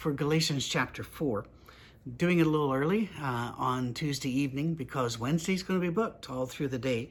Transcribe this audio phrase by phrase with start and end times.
[0.00, 1.44] for Galatians chapter 4.
[2.16, 6.30] Doing it a little early uh, on Tuesday evening because Wednesday's going to be booked
[6.30, 7.10] all through the day.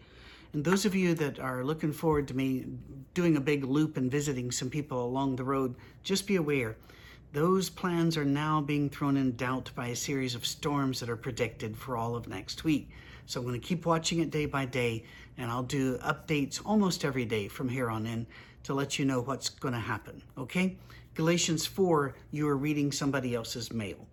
[0.53, 2.65] And those of you that are looking forward to me
[3.13, 6.77] doing a big loop and visiting some people along the road, just be aware
[7.31, 11.15] those plans are now being thrown in doubt by a series of storms that are
[11.15, 12.89] predicted for all of next week.
[13.27, 15.03] So I'm going to keep watching it day by day,
[15.37, 18.25] and I'll do updates almost every day from here on in
[18.63, 20.23] to let you know what's going to happen.
[20.39, 20.75] Okay?
[21.19, 24.07] Galatians 4, you are reading somebody else's mail.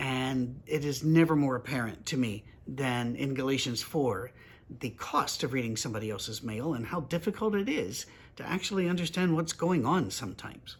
[0.00, 4.32] And it is never more apparent to me than in Galatians 4
[4.80, 9.36] the cost of reading somebody else's mail and how difficult it is to actually understand
[9.36, 10.78] what's going on sometimes.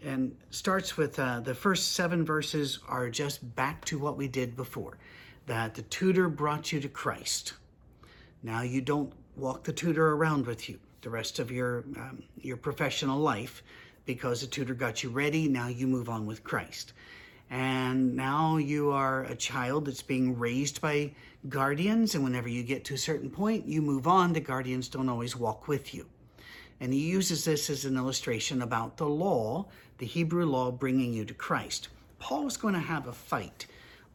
[0.00, 4.54] And starts with uh, the first seven verses are just back to what we did
[4.54, 4.98] before
[5.46, 7.54] that the tutor brought you to Christ.
[8.44, 12.56] Now you don't walk the tutor around with you the rest of your um, your
[12.56, 13.64] professional life
[14.06, 15.48] because the tutor got you ready.
[15.48, 16.92] Now you move on with Christ.
[17.50, 21.12] And now you are a child that's being raised by
[21.48, 22.14] guardians.
[22.14, 24.32] And whenever you get to a certain point, you move on.
[24.32, 26.06] The guardians don't always walk with you.
[26.80, 29.66] And he uses this as an illustration about the law,
[29.98, 31.88] the Hebrew law bringing you to Christ.
[32.18, 33.66] Paul is going to have a fight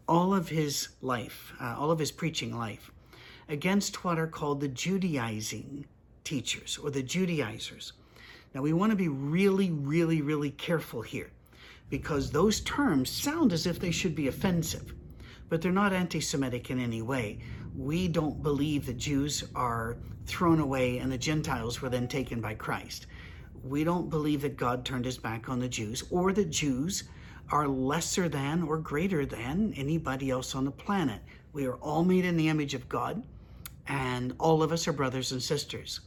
[0.07, 2.91] all of his life, uh, all of his preaching life,
[3.47, 5.85] against what are called the Judaizing
[6.23, 7.93] teachers or the Judaizers.
[8.53, 11.31] Now, we want to be really, really, really careful here
[11.89, 14.93] because those terms sound as if they should be offensive,
[15.49, 17.39] but they're not anti Semitic in any way.
[17.75, 22.55] We don't believe that Jews are thrown away and the Gentiles were then taken by
[22.55, 23.07] Christ.
[23.63, 27.03] We don't believe that God turned his back on the Jews or that Jews
[27.51, 31.21] are lesser than or greater than anybody else on the planet.
[31.51, 33.23] We are all made in the image of God,
[33.87, 35.99] and all of us are brothers and sisters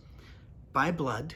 [0.72, 1.34] by blood,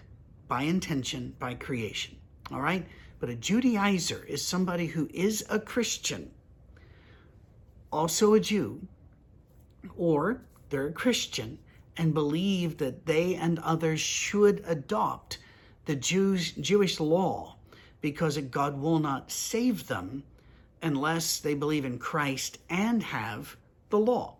[0.48, 2.16] by intention, by creation.
[2.50, 2.86] All right?
[3.18, 6.30] But a Judaizer is somebody who is a Christian,
[7.90, 8.86] also a Jew,
[9.96, 11.58] or they're a Christian
[11.96, 15.38] and believe that they and others should adopt
[15.86, 17.56] the Jews, Jewish law
[18.00, 20.22] because God will not save them
[20.82, 23.56] unless they believe in Christ and have
[23.88, 24.36] the law.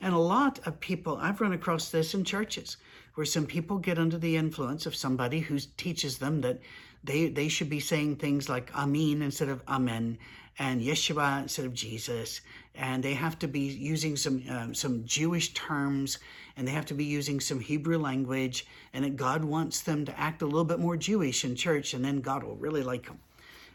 [0.00, 2.76] And a lot of people, I've run across this in churches
[3.14, 6.60] where some people get under the influence of somebody who teaches them that
[7.04, 10.18] they, they should be saying things like Amen instead of Amen
[10.58, 12.40] and Yeshua instead of Jesus.
[12.74, 16.18] And they have to be using some, um, some Jewish terms
[16.56, 18.66] and they have to be using some Hebrew language.
[18.92, 22.04] And that God wants them to act a little bit more Jewish in church and
[22.04, 23.18] then God will really like them.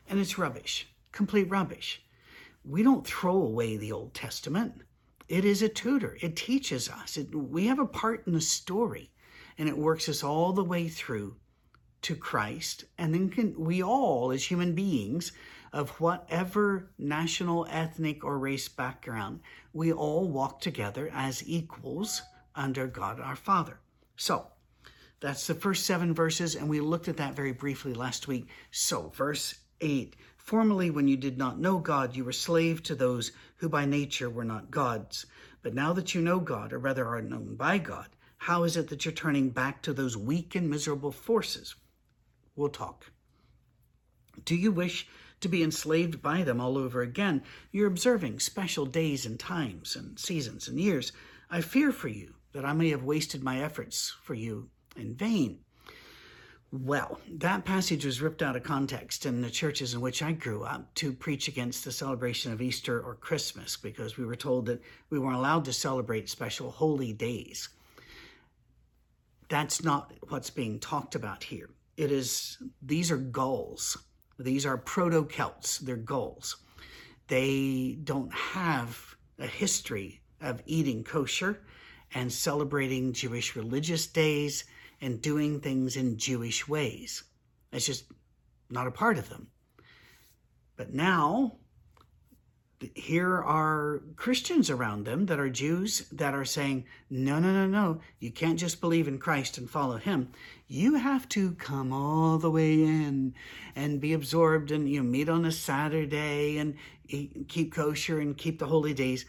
[0.10, 2.02] And it's rubbish, complete rubbish.
[2.64, 4.82] We don't throw away the Old Testament.
[5.28, 6.18] It is a tutor.
[6.22, 7.18] It teaches us.
[7.18, 9.10] It, we have a part in the story,
[9.58, 11.36] and it works us all the way through
[12.04, 15.32] to Christ, and then can, we all, as human beings,
[15.74, 19.42] of whatever national, ethnic, or race background,
[19.74, 22.22] we all walk together as equals
[22.56, 23.80] under God our Father.
[24.16, 24.48] So,
[25.20, 28.48] that's the first seven verses, and we looked at that very briefly last week.
[28.72, 33.32] So, verse 8 Formerly, when you did not know God, you were slave to those
[33.58, 35.26] who by nature were not gods.
[35.62, 38.88] But now that you know God, or rather are known by God, how is it
[38.90, 41.76] that you're turning back to those weak and miserable forces?
[42.56, 43.12] We'll talk.
[44.46, 45.08] Do you wish
[45.42, 47.44] to be enslaved by them all over again?
[47.72, 51.12] You're observing special days and times and seasons and years.
[51.50, 55.60] I fear for you that I may have wasted my efforts for you in vain.
[56.72, 60.64] Well, that passage was ripped out of context in the churches in which I grew
[60.64, 64.82] up to preach against the celebration of Easter or Christmas because we were told that
[65.10, 67.70] we weren't allowed to celebrate special holy days.
[69.50, 73.98] That's not what's being talked about here it is these are Gauls.
[74.40, 75.80] These are proto Celts.
[75.80, 76.58] They're Gauls.
[77.28, 81.64] They don't have a history of eating kosher
[82.14, 84.64] and celebrating Jewish religious days
[85.02, 87.24] and doing things in Jewish ways.
[87.74, 88.06] It's just
[88.70, 89.48] not a part of them.
[90.78, 91.58] But now
[92.94, 98.02] here are Christians around them that are Jews that are saying, no, no, no, no,
[98.20, 100.32] you can't just believe in Christ and follow him.
[100.68, 103.34] You have to come all the way in
[103.76, 106.76] and be absorbed and you know, meet on a Saturday and
[107.08, 109.26] eat, keep kosher and keep the holy days.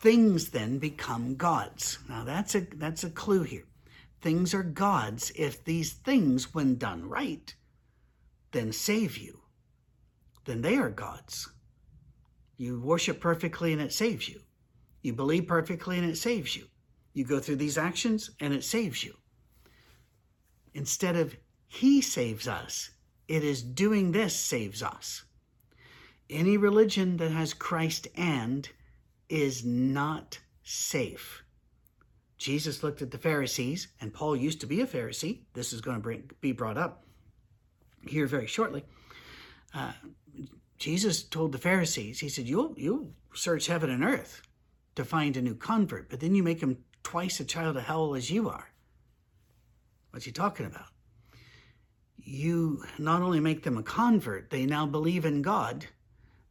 [0.00, 1.98] Things then become gods.
[2.08, 3.64] Now that's a that's a clue here.
[4.20, 7.54] Things are gods if these things, when done right,
[8.52, 9.40] then save you.
[10.44, 11.48] Then they are gods.
[12.58, 14.40] You worship perfectly and it saves you.
[15.00, 16.66] You believe perfectly and it saves you.
[17.14, 19.14] You go through these actions and it saves you.
[20.74, 21.36] Instead of
[21.68, 22.90] He saves us,
[23.28, 25.24] it is doing this saves us.
[26.30, 28.68] any religion that has Christ and
[29.28, 31.42] is not safe.
[32.38, 35.40] Jesus looked at the Pharisees, and Paul used to be a Pharisee.
[35.54, 37.04] This is going to bring, be brought up
[38.06, 38.84] here very shortly.
[39.74, 39.92] Uh,
[40.78, 44.42] Jesus told the Pharisees, He said, you'll, you'll search heaven and earth
[44.94, 48.14] to find a new convert, but then you make him twice a child of hell
[48.14, 48.70] as you are.
[50.10, 50.88] What's he talking about?
[52.16, 55.86] You not only make them a convert, they now believe in God,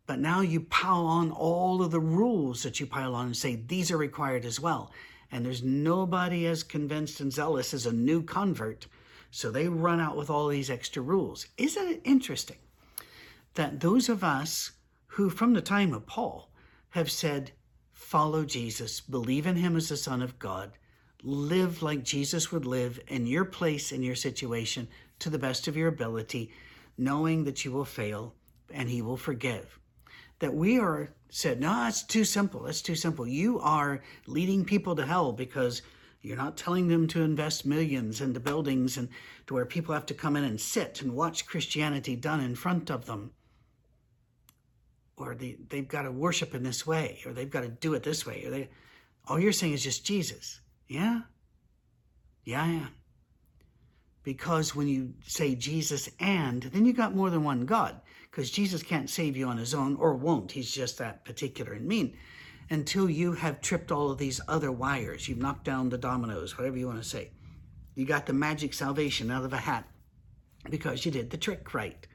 [0.06, 3.56] but now you pile on all of the rules that you pile on and say
[3.56, 4.92] these are required as well.
[5.32, 8.88] And there's nobody as convinced and zealous as a new convert,
[9.32, 11.48] so they run out with all these extra rules.
[11.58, 12.58] Isn't it interesting
[13.58, 14.74] that those of us
[15.08, 16.52] who, from the time of Paul,
[16.92, 17.52] have said,
[17.92, 20.74] follow Jesus, believe in him as the Son of God,
[21.24, 24.88] live like Jesus would live in your place, in your situation,
[25.18, 26.52] to the best of your ability,
[27.00, 28.36] knowing that you will fail
[28.72, 29.80] and he will forgive.
[30.38, 32.62] That we are said, no, that's too simple.
[32.62, 33.28] That's too simple.
[33.28, 35.82] You are leading people to hell because
[36.22, 39.10] you're not telling them to invest millions into buildings and
[39.48, 42.92] to where people have to come in and sit and watch Christianity done in front
[42.92, 43.32] of them
[45.18, 48.04] or they, they've got to worship in this way, or they've got to do it
[48.04, 48.70] this way, or they,
[49.28, 50.62] all you're saying is just Jesus.
[50.88, 51.22] Yeah?
[52.46, 52.90] Yeah, I am.
[54.24, 58.00] Because when you say Jesus and, then you got more than one God,
[58.30, 60.52] because Jesus can't save you on his own or won't.
[60.52, 62.16] He's just that particular and mean
[62.70, 65.28] until you have tripped all of these other wires.
[65.28, 67.32] You've knocked down the dominoes, whatever you want to say.
[67.96, 69.88] You got the magic salvation out of a hat
[70.70, 72.06] because you did the trick right.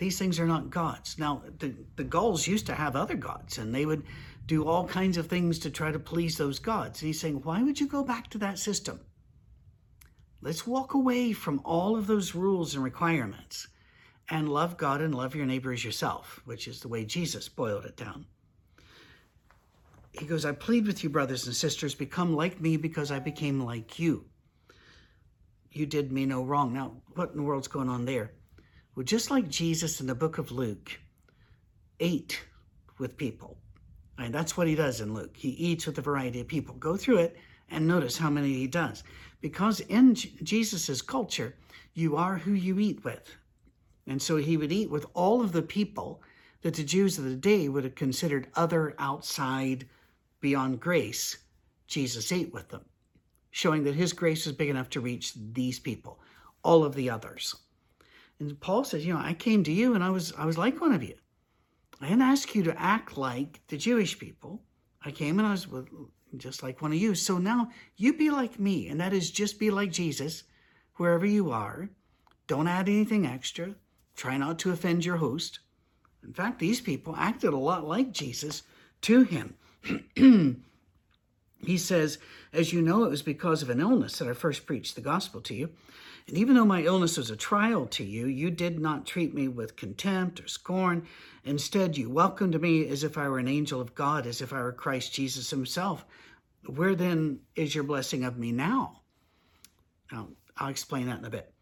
[0.00, 1.18] These things are not gods.
[1.18, 4.02] Now, the, the Gauls used to have other gods, and they would
[4.46, 7.02] do all kinds of things to try to please those gods.
[7.02, 9.00] And he's saying, why would you go back to that system?
[10.40, 13.68] Let's walk away from all of those rules and requirements
[14.30, 17.84] and love God and love your neighbor as yourself, which is the way Jesus boiled
[17.84, 18.24] it down.
[20.12, 23.60] He goes, I plead with you, brothers and sisters, become like me because I became
[23.60, 24.24] like you.
[25.70, 26.72] You did me no wrong.
[26.72, 28.32] Now, what in the world's going on there?
[28.94, 30.98] Well, just like Jesus in the book of Luke
[32.00, 32.42] ate
[32.98, 33.56] with people,
[34.18, 35.36] and that's what he does in Luke.
[35.36, 36.74] He eats with a variety of people.
[36.74, 37.36] Go through it
[37.70, 39.04] and notice how many he does.
[39.40, 41.54] Because in Jesus's culture,
[41.94, 43.36] you are who you eat with.
[44.06, 46.20] And so he would eat with all of the people
[46.62, 49.88] that the Jews of the day would have considered other outside
[50.40, 51.38] beyond grace.
[51.86, 52.84] Jesus ate with them,
[53.50, 56.20] showing that his grace was big enough to reach these people,
[56.62, 57.54] all of the others.
[58.40, 60.80] And Paul says, you know, I came to you and I was I was like
[60.80, 61.14] one of you.
[62.00, 64.62] I didn't ask you to act like the Jewish people.
[65.04, 65.66] I came and I was
[66.36, 67.14] just like one of you.
[67.14, 70.44] So now you be like me, and that is just be like Jesus
[70.96, 71.90] wherever you are.
[72.46, 73.74] Don't add anything extra.
[74.16, 75.60] Try not to offend your host.
[76.24, 78.62] In fact, these people acted a lot like Jesus
[79.02, 79.54] to him.
[81.64, 82.18] he says,
[82.52, 85.40] As you know, it was because of an illness that I first preached the gospel
[85.42, 85.70] to you.
[86.30, 89.48] And even though my illness was a trial to you, you did not treat me
[89.48, 91.08] with contempt or scorn.
[91.42, 94.62] Instead, you welcomed me as if I were an angel of God, as if I
[94.62, 96.06] were Christ Jesus himself.
[96.66, 99.00] Where then is your blessing of me now?
[100.12, 101.52] Now, I'll explain that in a bit.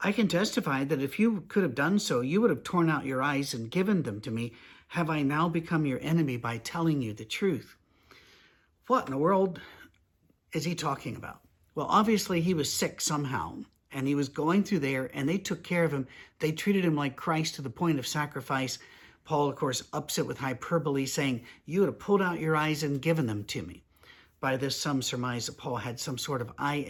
[0.00, 3.06] I can testify that if you could have done so, you would have torn out
[3.06, 4.52] your eyes and given them to me.
[4.88, 7.76] Have I now become your enemy by telling you the truth?
[8.88, 9.60] What in the world
[10.52, 11.38] is he talking about?
[11.76, 13.58] Well, obviously, he was sick somehow
[13.92, 16.06] and he was going through there and they took care of him.
[16.38, 18.78] They treated him like Christ to the point of sacrifice.
[19.24, 22.82] Paul, of course, ups it with hyperbole, saying, You would have pulled out your eyes
[22.82, 23.82] and given them to me.
[24.40, 26.86] By this, some surmise that Paul had some sort of eye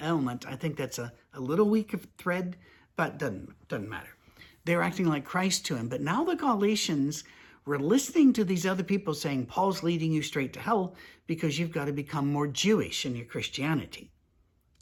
[0.00, 0.46] ailment.
[0.46, 2.56] I think that's a, a little weak of thread,
[2.96, 4.16] but doesn't, doesn't matter.
[4.64, 5.88] They're acting like Christ to him.
[5.88, 7.22] But now the Galatians
[7.66, 10.94] were listening to these other people saying, Paul's leading you straight to hell
[11.26, 14.10] because you've got to become more Jewish in your Christianity.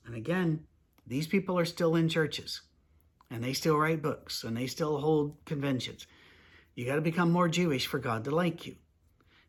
[0.06, 0.64] And again,
[1.06, 2.62] these people are still in churches
[3.30, 6.06] and they still write books and they still hold conventions.
[6.74, 8.76] You got to become more Jewish for God to like you.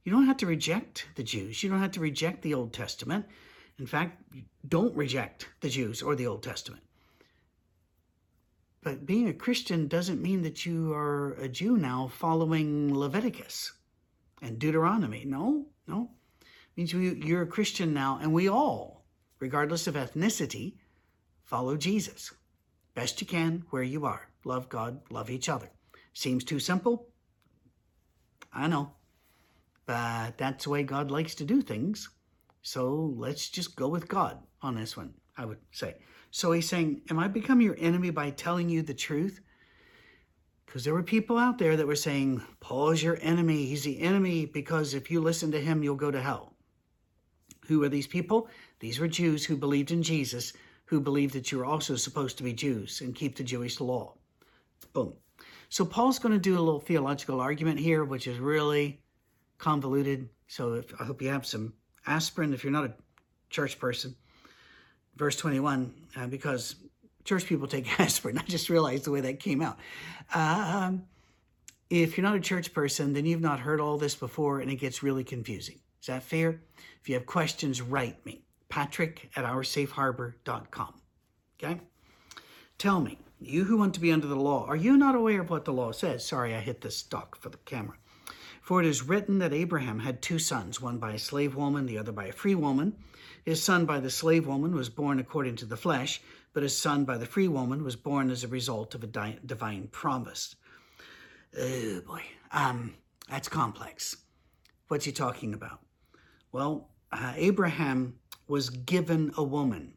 [0.03, 1.63] You don't have to reject the Jews.
[1.63, 3.25] You don't have to reject the Old Testament.
[3.79, 4.21] In fact,
[4.67, 6.83] don't reject the Jews or the Old Testament.
[8.83, 13.73] But being a Christian doesn't mean that you are a Jew now following Leviticus
[14.43, 15.25] and Deuteronomy.
[15.25, 16.11] No, no.
[16.41, 19.05] It means you're a Christian now, and we all,
[19.39, 20.75] regardless of ethnicity,
[21.45, 22.33] Follow Jesus.
[22.95, 24.29] Best you can where you are.
[24.43, 25.69] Love God, love each other.
[26.13, 27.07] Seems too simple?
[28.51, 28.91] I know.
[29.85, 32.09] But that's the way God likes to do things.
[32.61, 35.95] So let's just go with God on this one, I would say.
[36.31, 39.39] So he's saying, Am I become your enemy by telling you the truth?
[40.65, 43.65] Because there were people out there that were saying, Paul is your enemy.
[43.65, 46.55] He's the enemy because if you listen to him, you'll go to hell.
[47.67, 48.49] Who are these people?
[48.79, 50.53] These were Jews who believed in Jesus,
[50.85, 54.13] who believed that you were also supposed to be Jews and keep the Jewish law.
[54.93, 55.13] Boom.
[55.69, 59.01] So Paul's going to do a little theological argument here, which is really
[59.57, 60.29] convoluted.
[60.47, 61.73] So if, I hope you have some
[62.05, 62.93] aspirin if you're not a
[63.49, 64.15] church person.
[65.15, 66.75] Verse 21, uh, because
[67.23, 68.37] church people take aspirin.
[68.37, 69.79] I just realized the way that came out.
[70.33, 71.03] Um,
[71.89, 74.75] if you're not a church person, then you've not heard all this before and it
[74.75, 75.79] gets really confusing.
[76.01, 76.61] Is that fair?
[77.01, 78.44] If you have questions, write me.
[78.75, 80.95] Patrick at oursafeharbor.com.
[81.57, 81.79] Okay?
[82.77, 85.49] Tell me, you who want to be under the law, are you not aware of
[85.49, 86.25] what the law says?
[86.25, 87.95] Sorry, I hit the stock for the camera.
[88.61, 91.97] For it is written that Abraham had two sons, one by a slave woman, the
[91.97, 92.97] other by a free woman.
[93.45, 96.19] His son by the slave woman was born according to the flesh,
[96.51, 99.39] but his son by the free woman was born as a result of a di-
[99.45, 100.53] divine promise.
[101.57, 102.95] Oh boy, um,
[103.29, 104.17] that's complex.
[104.89, 105.79] What's he talking about?
[106.51, 108.15] Well, uh, Abraham
[108.47, 109.93] was given a woman.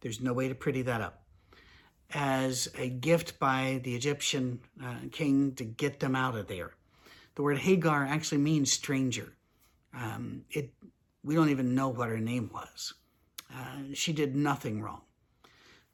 [0.00, 1.22] There's no way to pretty that up.
[2.12, 6.72] As a gift by the Egyptian uh, king to get them out of there.
[7.34, 9.32] The word Hagar actually means stranger.
[9.92, 10.72] Um, it,
[11.24, 12.94] we don't even know what her name was.
[13.52, 15.00] Uh, she did nothing wrong.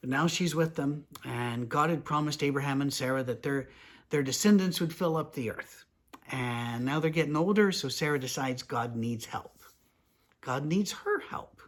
[0.01, 3.69] But now she's with them, and God had promised Abraham and Sarah that their,
[4.09, 5.85] their descendants would fill up the earth.
[6.33, 9.60] And now they're getting older, so Sarah decides God needs help.
[10.41, 11.61] God needs her help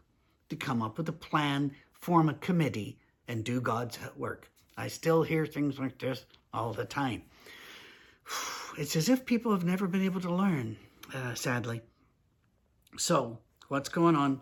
[0.49, 2.99] to come up with a plan, form a committee,
[3.29, 4.51] and do God's work.
[4.77, 7.23] I still hear things like this all the time.
[8.79, 10.79] It's as if people have never been able to learn,
[11.13, 11.83] uh, sadly.
[12.97, 13.39] So,
[13.69, 14.41] what's going on?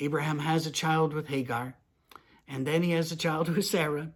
[0.00, 1.76] Abraham has a child with Hagar,
[2.46, 4.10] and then he has a child with Sarah,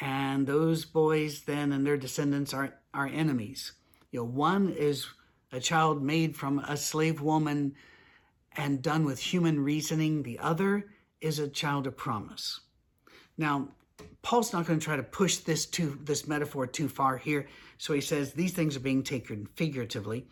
[0.00, 3.72] and those boys then and their descendants are, are enemies.
[4.10, 5.06] You know, one is
[5.50, 7.74] a child made from a slave woman
[8.56, 10.22] and done with human reasoning.
[10.22, 10.86] The other
[11.20, 12.60] is a child of promise.
[13.38, 13.68] Now,
[14.22, 17.46] Paul's not going to try to push this to this metaphor too far here.
[17.78, 20.26] So he says these things are being taken figuratively.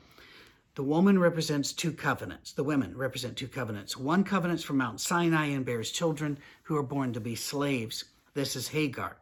[0.75, 2.53] The woman represents two covenants.
[2.53, 3.97] The women represent two covenants.
[3.97, 8.05] One covenant's from Mount Sinai and bears children who are born to be slaves.
[8.35, 9.17] This is Hagar.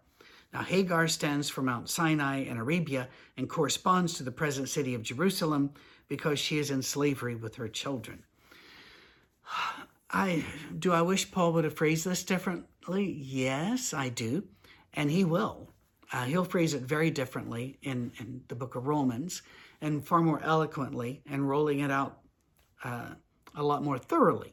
[0.55, 5.03] Now, Hagar stands for Mount Sinai in Arabia and corresponds to the present city of
[5.03, 5.73] Jerusalem
[6.09, 8.23] because she is in slavery with her children.
[10.11, 10.45] I
[10.79, 13.13] do I wish Paul would have phrased this differently?
[13.19, 14.45] Yes, I do.
[14.95, 15.71] And he will.
[16.13, 19.41] Uh, he'll phrase it very differently in, in the book of Romans
[19.81, 22.19] and far more eloquently and rolling it out
[22.85, 23.09] uh,
[23.55, 24.53] a lot more thoroughly.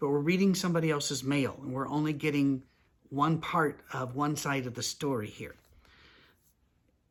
[0.00, 2.64] But we're reading somebody else's mail and we're only getting
[3.10, 5.54] one part of one side of the story here.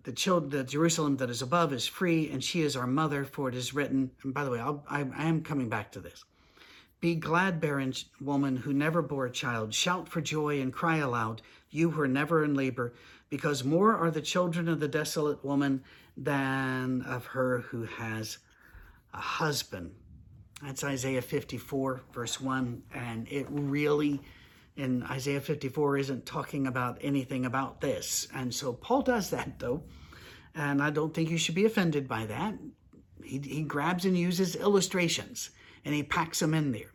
[0.03, 3.49] The, child, the Jerusalem that is above is free, and she is our mother, for
[3.49, 4.11] it is written.
[4.21, 6.23] And by the way, I'll, I, I am coming back to this.
[7.01, 9.73] Be glad, barren woman who never bore a child.
[9.73, 12.93] Shout for joy and cry aloud, you who are never in labor,
[13.29, 15.83] because more are the children of the desolate woman
[16.17, 18.37] than of her who has
[19.13, 19.91] a husband.
[20.63, 22.83] That's Isaiah 54, verse 1.
[22.93, 24.21] And it really,
[24.77, 28.27] in Isaiah 54, isn't talking about anything about this.
[28.33, 29.83] And so Paul does that, though.
[30.55, 32.55] And I don't think you should be offended by that.
[33.23, 35.49] He, he grabs and uses illustrations
[35.85, 36.91] and he packs them in there.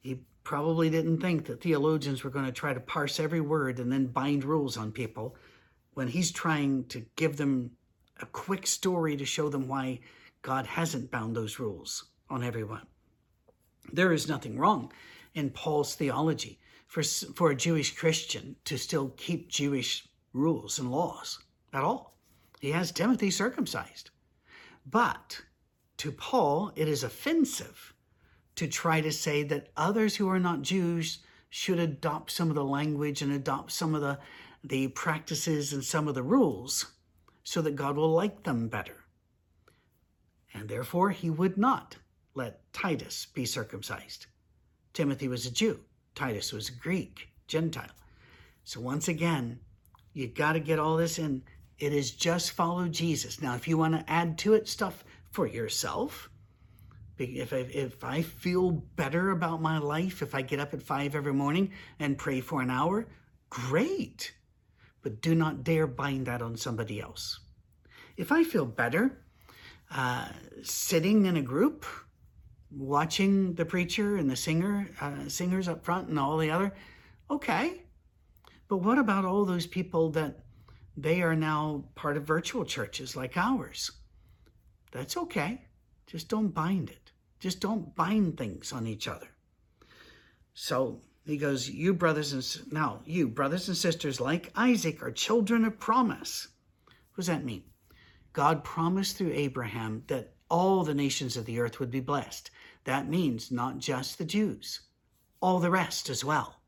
[0.00, 3.92] He probably didn't think that theologians were going to try to parse every word and
[3.92, 5.36] then bind rules on people
[5.94, 7.72] when he's trying to give them
[8.20, 10.00] a quick story to show them why
[10.42, 12.86] God hasn't bound those rules on everyone.
[13.92, 14.92] There is nothing wrong
[15.34, 21.40] in Paul's theology for, for a Jewish Christian to still keep Jewish rules and laws
[21.72, 22.16] at all.
[22.60, 24.10] He has Timothy circumcised.
[24.86, 25.42] But
[25.98, 27.91] to Paul, it is offensive
[28.56, 31.18] to try to say that others who are not Jews
[31.50, 34.18] should adopt some of the language and adopt some of the,
[34.64, 36.86] the practices and some of the rules
[37.44, 39.04] so that God will like them better.
[40.54, 41.96] And therefore, he would not
[42.34, 44.26] let Titus be circumcised.
[44.92, 45.80] Timothy was a Jew,
[46.14, 47.90] Titus was a Greek, Gentile.
[48.64, 49.58] So once again,
[50.12, 51.42] you got to get all this in.
[51.78, 53.42] It is just follow Jesus.
[53.42, 56.28] Now, if you want to add to it stuff for yourself,
[57.24, 61.14] if I, if I feel better about my life, if I get up at five
[61.14, 63.06] every morning and pray for an hour,
[63.50, 64.32] great.
[65.02, 67.40] But do not dare bind that on somebody else.
[68.16, 69.18] If I feel better
[69.90, 70.28] uh,
[70.62, 71.84] sitting in a group,
[72.70, 76.72] watching the preacher and the singer, uh, singers up front and all the other,
[77.30, 77.82] okay.
[78.68, 80.42] But what about all those people that
[80.96, 83.90] they are now part of virtual churches like ours.
[84.90, 85.62] That's okay.
[86.06, 87.01] Just don't bind it.
[87.42, 89.26] Just don't bind things on each other.
[90.54, 95.64] So he goes, You brothers and now, you brothers and sisters like Isaac are children
[95.64, 96.46] of promise.
[96.86, 97.64] What does that mean?
[98.32, 102.52] God promised through Abraham that all the nations of the earth would be blessed.
[102.84, 104.82] That means not just the Jews,
[105.40, 106.60] all the rest as well.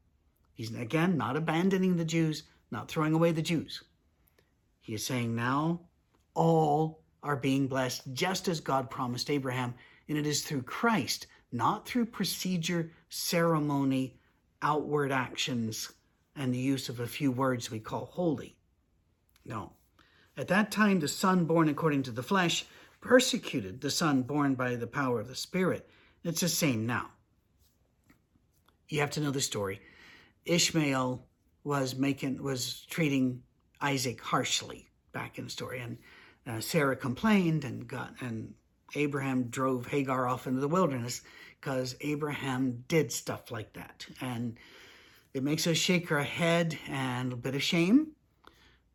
[0.55, 3.85] He's again not abandoning the Jews, not throwing away the Jews.
[4.81, 5.83] He is saying now
[6.35, 9.75] all are being blessed just as God promised Abraham,
[10.09, 14.17] and it is through Christ, not through procedure, ceremony,
[14.63, 15.93] outward actions,
[16.37, 18.57] and the use of a few words we call holy.
[19.45, 19.73] No.
[20.37, 22.67] At that time, the son born according to the flesh
[23.01, 25.89] persecuted the son born by the power of the Spirit.
[26.25, 27.11] It's the same now.
[28.89, 29.81] You have to know the story.
[30.47, 31.25] Ishmael
[31.63, 33.43] was making was treating
[33.81, 35.99] Isaac harshly back in the story, and
[36.47, 38.55] uh, Sarah complained, and got and
[38.95, 41.23] Abraham drove Hagar off into the wilderness
[41.61, 44.57] because Abraham did stuff like that, and
[45.33, 48.09] it makes us shake our head and a bit of shame,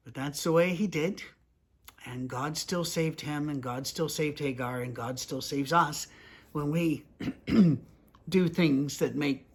[0.04, 1.22] but that's the way he did,
[2.06, 6.08] and God still saved him, and God still saved Hagar, and God still saves us
[6.52, 7.04] when we
[8.30, 9.46] do things that make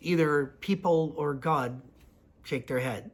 [0.00, 1.80] either people or God
[2.42, 3.10] shake their head.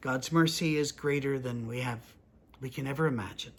[0.00, 2.00] God's mercy is greater than we have
[2.60, 3.52] we can ever imagine.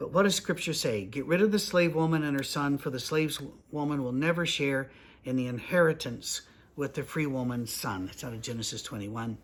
[0.00, 1.04] But what does scripture say?
[1.04, 3.38] Get rid of the slave woman and her son, for the slave
[3.70, 4.90] woman will never share
[5.26, 6.40] in the inheritance
[6.74, 8.06] with the free woman's son.
[8.06, 9.36] That's out of Genesis 21.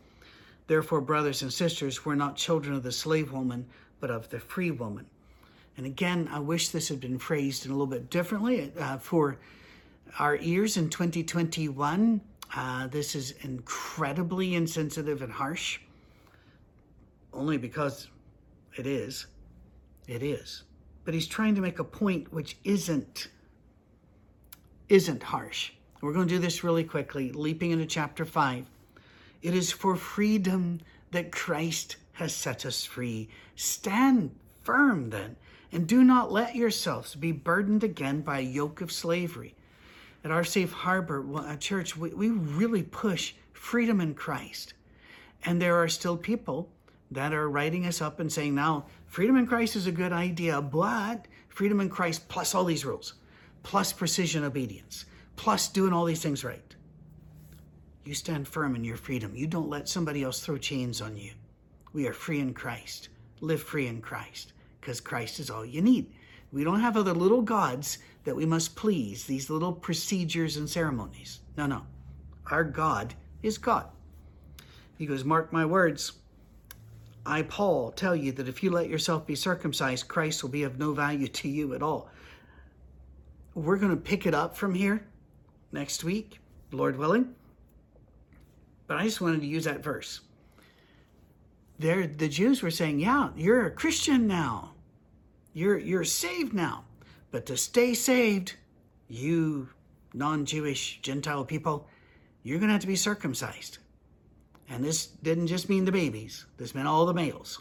[0.66, 3.66] Therefore, brothers and sisters, we're not children of the slave woman,
[4.00, 5.04] but of the free woman.
[5.76, 8.72] And again, I wish this had been phrased in a little bit differently.
[8.80, 9.36] Uh, for
[10.18, 12.18] our ears in 2021,
[12.56, 15.80] uh, this is incredibly insensitive and harsh,
[17.34, 18.08] only because
[18.78, 19.26] it is.
[20.06, 20.62] It is.
[21.04, 23.28] But he's trying to make a point which isn't
[24.88, 25.72] isn't harsh.
[26.00, 28.66] We're going to do this really quickly, leaping into chapter 5.
[29.42, 33.28] It is for freedom that Christ has set us free.
[33.56, 34.30] Stand
[34.62, 35.34] firm then,
[35.72, 39.56] and do not let yourselves be burdened again by a yoke of slavery
[40.26, 44.74] at our Safe Harbor uh, church, we, we really push freedom in Christ.
[45.44, 46.68] And there are still people
[47.12, 50.60] that are writing us up and saying, now, freedom in Christ is a good idea,
[50.60, 53.14] but freedom in Christ plus all these rules,
[53.62, 56.76] plus precision obedience, plus doing all these things right.
[58.04, 59.34] You stand firm in your freedom.
[59.34, 61.32] You don't let somebody else throw chains on you.
[61.94, 63.08] We are free in Christ.
[63.40, 64.52] Live free in Christ
[64.82, 66.12] because Christ is all you need.
[66.52, 71.40] We don't have other little gods that we must please, these little procedures and ceremonies.
[71.56, 71.86] No, no.
[72.50, 73.88] Our God is God.
[74.98, 76.12] He goes, Mark my words.
[77.26, 80.78] I, Paul, tell you that if you let yourself be circumcised, Christ will be of
[80.78, 82.08] no value to you at all.
[83.54, 85.04] We're going to pick it up from here
[85.72, 86.38] next week,
[86.70, 87.34] Lord willing.
[88.86, 90.20] But I just wanted to use that verse.
[91.78, 94.72] There, the Jews were saying, Yeah, you're a Christian now.
[95.52, 96.84] You're, you're saved now.
[97.30, 98.54] But to stay saved,
[99.08, 99.68] you
[100.14, 101.88] non Jewish Gentile people,
[102.42, 103.78] you're going to have to be circumcised.
[104.68, 107.60] And this didn't just mean the babies, this meant all the males.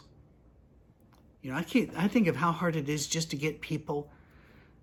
[1.42, 4.10] You know, I, can't, I think of how hard it is just to get people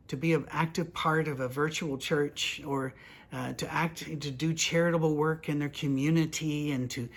[0.08, 2.94] to be an active part of a virtual church or
[3.34, 7.10] uh, to act to do charitable work in their community and to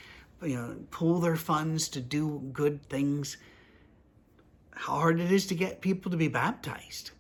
[0.42, 3.36] you know pool their funds to do good things
[4.76, 7.10] how hard it is to get people to be baptized.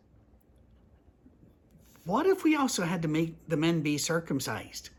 [2.04, 4.90] What if we also had to make the men be circumcised?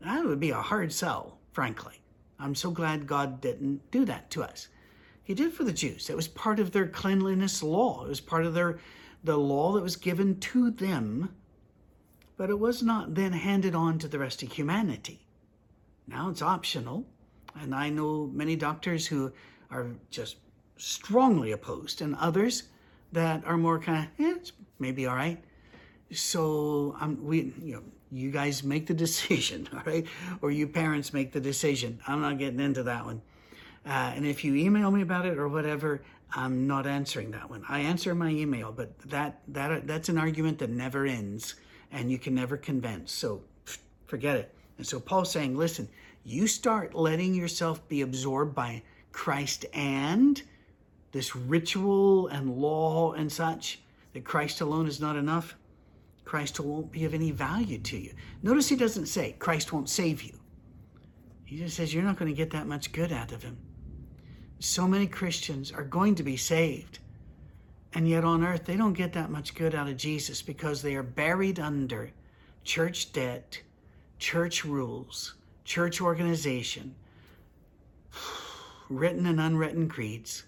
[0.00, 2.00] That would be a hard sell, frankly.
[2.38, 4.68] I'm so glad God didn't do that to us.
[5.22, 6.08] He did for the Jews.
[6.08, 8.04] It was part of their cleanliness law.
[8.04, 8.78] It was part of their
[9.24, 11.34] the law that was given to them,
[12.36, 15.26] but it was not then handed on to the rest of humanity.
[16.06, 17.06] Now it's optional,
[17.60, 19.32] and I know many doctors who
[19.70, 20.36] are just
[20.76, 22.64] strongly opposed, and others
[23.12, 24.38] that are more kind of, eh,
[24.78, 25.42] maybe all right.
[26.12, 27.82] So um, we, you know,
[28.16, 30.06] you guys make the decision, all right,
[30.42, 32.00] or you parents make the decision.
[32.06, 33.22] I'm not getting into that one.
[33.84, 36.02] Uh, and if you email me about it or whatever,
[36.32, 37.64] I'm not answering that one.
[37.68, 41.54] I answer my email, but that that that's an argument that never ends,
[41.92, 43.12] and you can never convince.
[43.12, 43.42] So
[44.06, 44.54] forget it.
[44.78, 45.88] And so Paul's saying, listen,
[46.24, 50.42] you start letting yourself be absorbed by Christ and
[51.12, 53.80] this ritual and law and such,
[54.12, 55.56] that Christ alone is not enough,
[56.26, 58.12] Christ won't be of any value to you.
[58.42, 60.36] Notice he doesn't say Christ won't save you.
[61.44, 63.56] He just says you're not going to get that much good out of him.
[64.58, 66.98] So many Christians are going to be saved.
[67.94, 70.96] And yet on earth, they don't get that much good out of Jesus because they
[70.96, 72.10] are buried under
[72.64, 73.62] church debt,
[74.18, 75.34] church rules,
[75.64, 76.96] church organization,
[78.88, 80.42] written and unwritten creeds.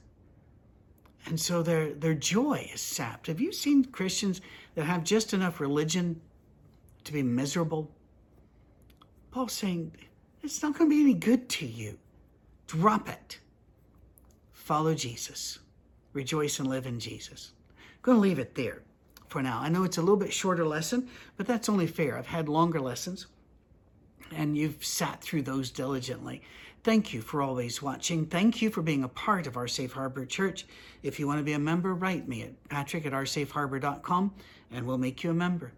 [1.28, 3.26] And so their, their joy is sapped.
[3.26, 4.40] Have you seen Christians
[4.74, 6.18] that have just enough religion
[7.04, 7.90] to be miserable?
[9.30, 9.92] Paul's saying,
[10.42, 11.98] it's not going to be any good to you.
[12.66, 13.40] Drop it.
[14.52, 15.58] Follow Jesus.
[16.14, 17.52] Rejoice and live in Jesus.
[17.76, 18.80] I'm going to leave it there
[19.28, 19.60] for now.
[19.60, 22.16] I know it's a little bit shorter lesson, but that's only fair.
[22.16, 23.26] I've had longer lessons,
[24.34, 26.40] and you've sat through those diligently.
[26.88, 28.24] Thank you for always watching.
[28.24, 30.64] Thank you for being a part of our Safe Harbor Church.
[31.02, 34.32] If you want to be a member, write me at patrick at oursafeharbor.com
[34.70, 35.70] and we'll make you a member.